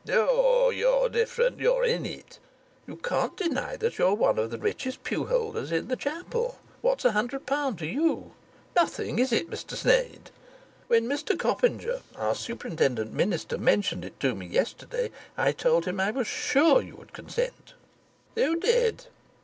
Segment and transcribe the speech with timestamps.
[0.09, 1.59] "Oh, you're different.
[1.59, 2.39] You're in it."
[2.87, 6.57] "You can't deny that you're one of the richest pew holders in the chapel.
[6.81, 8.33] What's a hundred pound to you?
[8.75, 10.31] Nothing, is it, Mr Sneyd?
[10.87, 16.09] When Mr Copinger, our superintendent minister, mentioned it to me yesterday, I told him I
[16.09, 17.75] was sure you would consent."
[18.35, 19.05] "You did?"